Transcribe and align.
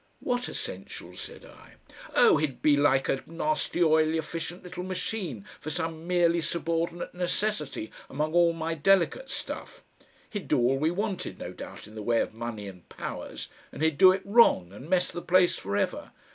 "What 0.19 0.49
essentials?" 0.49 1.21
said 1.21 1.45
I. 1.45 1.73
"Oh! 2.15 2.37
he'd 2.37 2.63
be 2.63 2.75
like 2.75 3.07
a 3.07 3.21
nasty 3.27 3.83
oily 3.83 4.17
efficient 4.17 4.63
little 4.63 4.83
machine 4.83 5.45
for 5.59 5.69
some 5.69 6.07
merely 6.07 6.41
subordinate 6.41 7.13
necessity 7.13 7.91
among 8.09 8.33
all 8.33 8.51
my 8.51 8.73
delicate 8.73 9.29
stuff. 9.29 9.83
He'd 10.27 10.47
do 10.47 10.57
all 10.57 10.79
we 10.79 10.89
wanted 10.89 11.37
no 11.37 11.53
doubt 11.53 11.85
in 11.85 11.93
the 11.93 12.01
way 12.01 12.19
of 12.19 12.33
money 12.33 12.67
and 12.67 12.89
powers 12.89 13.47
and 13.71 13.83
he'd 13.83 13.99
do 13.99 14.11
it 14.11 14.23
wrong 14.25 14.73
and 14.73 14.89
mess 14.89 15.11
the 15.11 15.21
place 15.21 15.59
for 15.59 15.77
ever. 15.77 16.09